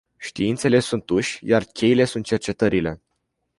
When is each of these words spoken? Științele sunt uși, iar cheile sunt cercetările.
Științele 0.17 0.79
sunt 0.79 1.09
uși, 1.09 1.39
iar 1.41 1.63
cheile 1.63 2.03
sunt 2.05 2.25
cercetările. 2.25 3.01